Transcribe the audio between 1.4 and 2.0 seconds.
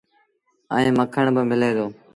ملي دو۔